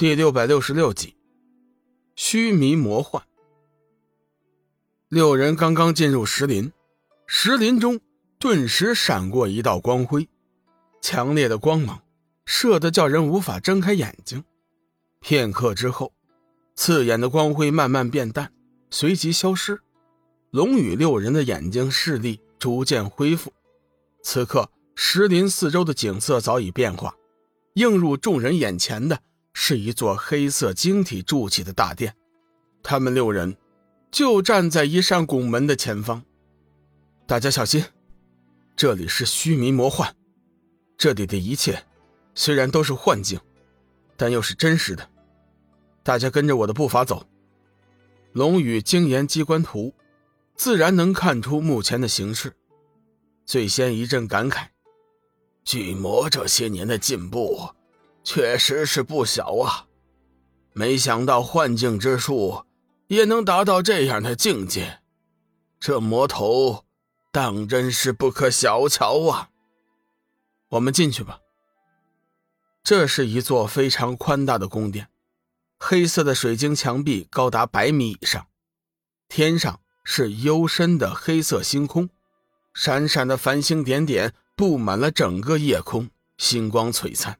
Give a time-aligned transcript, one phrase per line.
[0.00, 1.14] 第六百六十六集，
[2.16, 3.22] 虚弥魔幻。
[5.10, 6.72] 六人刚刚进入石林，
[7.26, 8.00] 石林中
[8.38, 10.26] 顿时闪过一道光辉，
[11.02, 12.00] 强烈的光芒
[12.46, 14.42] 射得叫人无法睁开眼睛。
[15.20, 16.14] 片刻之后，
[16.74, 18.50] 刺眼的光辉慢慢变淡，
[18.88, 19.82] 随即消失。
[20.50, 23.52] 龙宇六人的眼睛视力逐渐恢复。
[24.22, 27.14] 此刻，石林四周的景色早已变化，
[27.74, 29.20] 映入众人眼前的。
[29.62, 32.16] 是一座黑色晶体筑起的大殿，
[32.82, 33.54] 他们六人
[34.10, 36.24] 就站在一扇拱门的前方。
[37.26, 37.84] 大家小心，
[38.74, 40.16] 这里是虚迷魔幻，
[40.96, 41.84] 这里的一切
[42.34, 43.38] 虽然都是幻境，
[44.16, 45.06] 但又是真实的。
[46.02, 47.26] 大家跟着我的步伐走。
[48.32, 49.92] 龙宇精研机关图，
[50.56, 52.56] 自然能看出目前的形势。
[53.44, 54.68] 最先一阵感慨：
[55.64, 57.68] 巨魔这些年的进步。
[58.32, 59.88] 确实是不小啊！
[60.72, 62.64] 没想到幻境之术
[63.08, 65.00] 也能达到这样的境界，
[65.80, 66.84] 这魔头
[67.32, 69.50] 当真是不可小瞧啊！
[70.68, 71.40] 我们进去吧。
[72.84, 75.08] 这是一座非常宽大的宫殿，
[75.80, 78.46] 黑色的水晶墙壁高达百米以上，
[79.26, 82.08] 天上是幽深的黑色星空，
[82.74, 87.36] 闪闪的繁星点点布满了整个夜空，星光璀璨。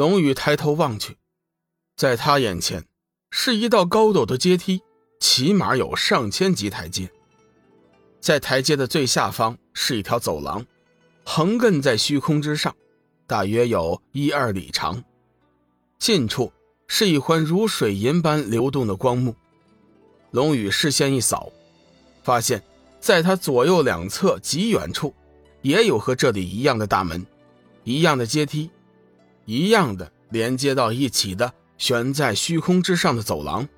[0.00, 1.18] 龙宇抬头望去，
[1.94, 2.86] 在他眼前
[3.30, 4.80] 是一道高陡的阶梯，
[5.20, 7.10] 起码有上千级台阶。
[8.18, 10.64] 在台阶的最下方是一条走廊，
[11.22, 12.74] 横亘在虚空之上，
[13.26, 15.04] 大约有一二里长。
[15.98, 16.50] 近处
[16.86, 19.36] 是一环如水银般流动的光幕。
[20.30, 21.52] 龙宇视线一扫，
[22.22, 22.62] 发现
[23.00, 25.14] 在他左右两侧极远处，
[25.60, 27.26] 也有和这里一样的大门，
[27.84, 28.70] 一样的阶梯。
[29.50, 33.68] 一样的连接到一起的悬在虚空之上的走廊，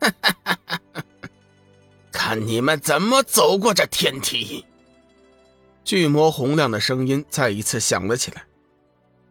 [2.10, 4.64] 看你们怎么走过这天梯！
[5.84, 8.46] 巨魔洪亮的声音再一次响了起来。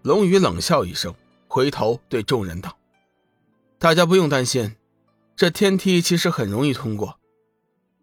[0.03, 1.15] 龙宇冷笑一声，
[1.47, 2.77] 回头对众人道
[3.79, 4.75] ：“大家不用担心，
[5.35, 7.17] 这天梯其实很容易通过，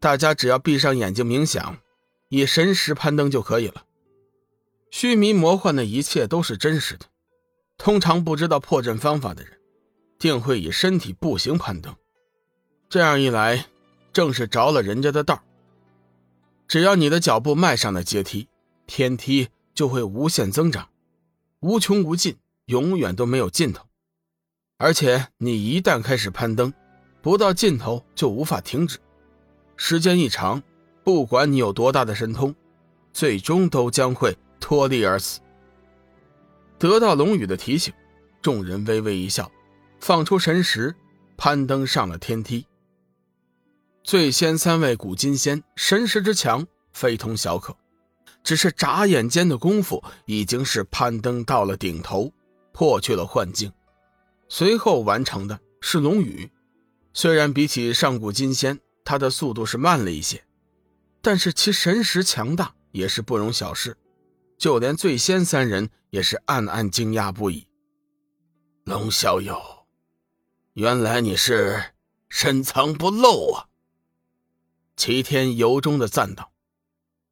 [0.01, 1.79] 大家只要闭上眼睛冥想，
[2.31, 3.85] 以神识攀登就可以了。
[4.91, 7.07] 虚弥魔幻的一切都是真实的。”
[7.79, 9.53] 通常不知道破阵方法的人，
[10.19, 11.95] 定会以身体步行攀登。
[12.89, 13.67] 这样一来，
[14.13, 15.43] 正是着了人家的道。
[16.67, 18.49] 只要你的脚步迈上了阶梯，
[18.87, 20.89] 天梯就会无限增长，
[21.61, 22.37] 无穷无尽，
[22.67, 23.87] 永远都没有尽头。
[24.77, 26.73] 而且你一旦开始攀登，
[27.23, 28.99] 不到尽头就无法停止。
[29.77, 30.63] 时间一长，
[31.05, 32.55] 不管你有多大的神通，
[33.13, 35.41] 最终都将会脱力而死。
[36.79, 37.93] 得到龙宇的提醒，
[38.41, 39.51] 众人微微一笑，
[40.01, 40.95] 放出神识，
[41.37, 42.65] 攀登上了天梯。
[44.05, 47.77] 最先三位古金仙神识之强，非同小可，
[48.45, 52.33] 只是眨眼间的功夫，已经是攀登到了顶头，
[52.73, 53.73] 破去了幻境。
[54.49, 56.49] 随后完成的是龙宇，
[57.13, 60.43] 虽然比起上古金仙，他的速度是慢了一些，
[61.21, 63.97] 但是其神识强大，也是不容小视。
[64.59, 67.69] 就连最先三人也是暗暗惊讶不已。
[68.85, 69.87] 龙小友，
[70.73, 71.95] 原来你是
[72.29, 73.69] 深藏不露啊！
[74.97, 76.53] 齐天由衷的赞道。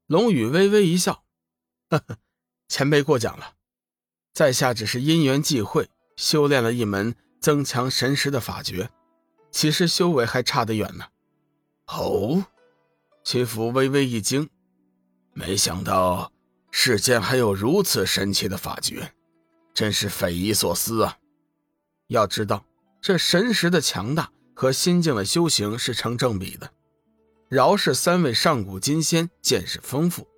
[0.07, 1.25] 龙宇微微一笑
[1.91, 2.19] ：“呵呵，
[2.69, 3.55] 前辈过奖了，
[4.33, 8.89] 在下只是因缘际会修炼了一门增强神识的法诀，
[9.51, 11.07] 其实修为还差得远呢。”
[11.89, 12.45] 哦，
[13.25, 14.49] 齐福微微一惊，
[15.33, 16.31] 没想到。
[16.79, 19.11] 世间还有如此神奇的法诀，
[19.73, 21.17] 真是匪夷所思啊！
[22.09, 22.67] 要知道，
[23.01, 26.71] 这神识的强大和心境的修行是成正比的。
[27.49, 30.29] 饶是三位上古金仙见识丰富，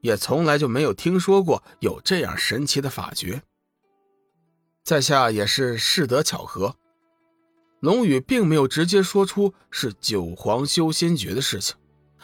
[0.00, 3.42] 也从来就没有听说过有这样神奇的法诀。
[4.84, 6.76] 在下也是适得巧合。
[7.80, 11.74] 龙宇并没有直接说出是九皇修仙诀的事情，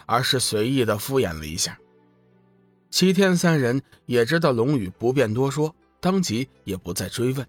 [0.06, 1.76] 而是随意的敷衍了一下。
[2.94, 7.44] 齐天三人也知道龙宇不便多说，当即也不再追问，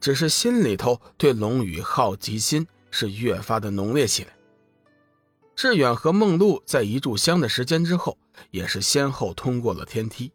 [0.00, 4.30] 只是心里头对龙宇好奇心是越发的浓烈起来。
[5.54, 8.18] 志远和梦露在一炷香的时间之后，
[8.50, 10.32] 也是先后通过了天梯，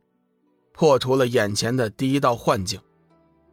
[0.71, 2.79] 破除了眼前的第一道幻境。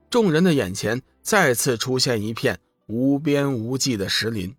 [0.09, 4.55] 众人的眼前再次出现一片无边无际的石林。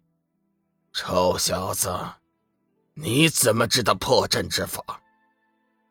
[0.91, 1.97] 臭小子，
[2.93, 4.83] 你怎么知道破阵之法？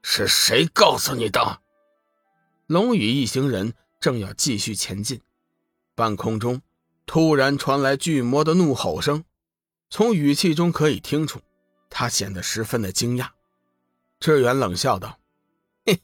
[0.07, 1.63] 是谁告诉你的？
[2.67, 5.19] 龙宇一行人正要继续前进，
[5.95, 6.61] 半空中
[7.07, 9.25] 突然传来巨魔的怒吼声，
[9.89, 11.41] 从语气中可以听出，
[11.89, 13.29] 他显得十分的惊讶。
[14.21, 15.19] 志远冷笑道
[15.87, 15.99] ：“嘿，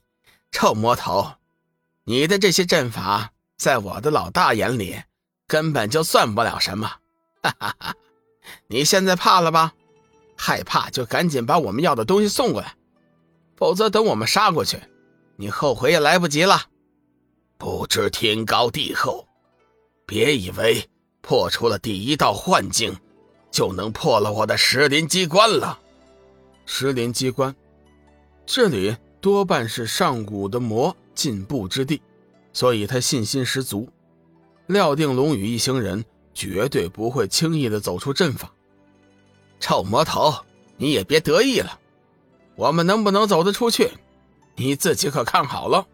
[0.51, 1.35] 臭魔头，
[2.05, 5.03] 你的这些阵法，在我的老大眼里，
[5.47, 6.89] 根本就算不了什么。
[7.43, 7.95] 哈哈哈，
[8.67, 9.75] 你现在怕了吧？
[10.39, 12.75] 害怕就赶紧把我们要的东西送过来，
[13.61, 14.81] 否则等我们杀过去，
[15.37, 16.63] 你后悔也来不及了。
[17.59, 19.29] 不知天高地厚。”
[20.07, 20.89] 别以为
[21.21, 22.97] 破除了第一道幻境，
[23.51, 25.79] 就能破了我的石林机关了。
[26.65, 27.55] 石林机关，
[28.47, 32.01] 这里多半是上古的魔进步之地，
[32.53, 33.89] 所以他信心十足，
[34.67, 36.05] 料定龙宇一行人
[36.35, 38.53] 绝对不会轻易的走出阵法。
[39.61, 40.35] 臭魔头，
[40.77, 41.79] 你也别得意了，
[42.61, 43.91] 我们能不能走得出去，
[44.57, 45.87] 你自己可看好了。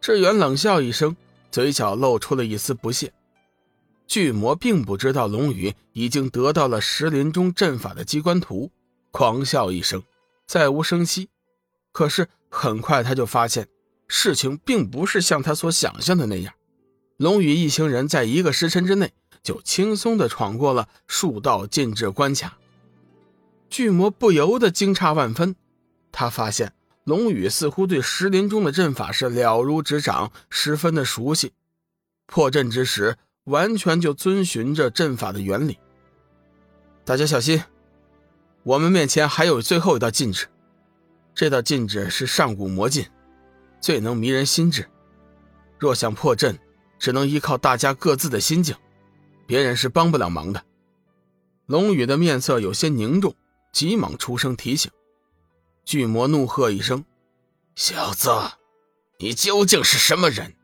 [0.00, 1.16] 志远冷笑一声，
[1.52, 3.12] 嘴角露出了一丝不屑。
[4.08, 8.72] 巨魔并不知道龙宇已经得到了石林中阵法的机关图，
[9.12, 10.02] 狂笑一声，
[10.48, 11.28] 再无声息。
[11.92, 13.68] 可是很快他就发现，
[14.08, 16.52] 事情并不是像他所想象的那样。
[17.18, 19.12] 龙宇一行人在一个时辰之内
[19.44, 22.58] 就轻松地闯过了数道禁制关卡。
[23.70, 25.54] 巨魔不由得惊诧万分，
[26.12, 26.72] 他发现
[27.04, 31.52] 龙宇似乎对石林中的阵法是了如指掌，十分的熟悉。
[32.26, 33.16] 破阵之时。
[33.48, 35.78] 完全就遵循着阵法的原理。
[37.02, 37.62] 大家小心，
[38.62, 40.46] 我们面前还有最后一道禁制。
[41.34, 43.06] 这道禁制是上古魔禁，
[43.80, 44.86] 最能迷人心智。
[45.78, 46.58] 若想破阵，
[46.98, 48.76] 只能依靠大家各自的心境，
[49.46, 50.62] 别人是帮不了忙的。
[51.64, 53.34] 龙宇的面色有些凝重，
[53.72, 54.90] 急忙出声提醒。
[55.88, 57.02] 巨魔怒喝一声
[57.74, 58.28] ：“小子，
[59.20, 60.54] 你究竟是什么人？”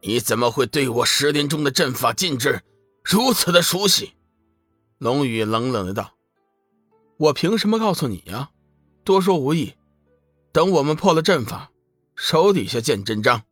[0.00, 2.62] 你怎么会对我石林中的阵法禁制
[3.02, 4.12] 如此的熟悉？
[4.98, 6.14] 龙宇冷冷的道
[7.18, 8.50] ：“我凭什么告诉你呀？
[9.02, 9.74] 多说无益。
[10.52, 11.72] 等我们破了阵法，
[12.14, 13.42] 手底下见真章。”